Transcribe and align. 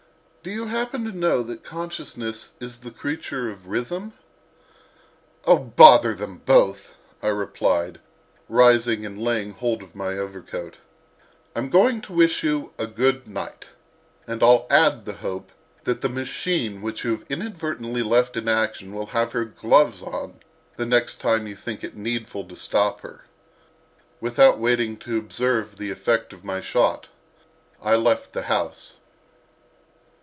Do 0.43 0.49
you 0.49 0.65
happen 0.65 1.03
to 1.05 1.11
know 1.11 1.43
that 1.43 1.63
Consciousness 1.63 2.53
is 2.59 2.79
the 2.79 2.89
creature 2.89 3.51
of 3.51 3.67
Rhythm?" 3.67 4.13
"O 5.45 5.59
bother 5.59 6.15
them 6.15 6.39
both!" 6.47 6.95
I 7.21 7.27
replied, 7.27 7.99
rising 8.49 9.05
and 9.05 9.21
laying 9.21 9.51
hold 9.53 9.83
of 9.83 9.93
my 9.93 10.17
overcoat. 10.17 10.77
"I'm 11.55 11.69
going 11.69 12.01
to 12.01 12.13
wish 12.13 12.41
you 12.43 12.73
good 12.95 13.27
night; 13.27 13.65
and 14.25 14.41
I'll 14.41 14.65
add 14.71 15.05
the 15.05 15.13
hope 15.13 15.51
that 15.83 16.01
the 16.01 16.09
machine 16.09 16.81
which 16.81 17.03
you 17.05 17.23
inadvertently 17.29 18.01
left 18.01 18.35
in 18.35 18.47
action 18.47 18.95
will 18.95 19.05
have 19.13 19.33
her 19.33 19.45
gloves 19.45 20.01
on 20.01 20.39
the 20.75 20.87
next 20.87 21.17
time 21.17 21.45
you 21.45 21.55
think 21.55 21.83
it 21.83 21.95
needful 21.95 22.45
to 22.45 22.55
stop 22.55 23.01
her." 23.01 23.25
Without 24.19 24.57
waiting 24.57 24.97
to 24.97 25.19
observe 25.19 25.75
the 25.77 25.91
effect 25.91 26.33
of 26.33 26.43
my 26.43 26.61
shot 26.61 27.09
I 27.79 27.95
left 27.95 28.33
the 28.33 28.41
house. 28.49 28.95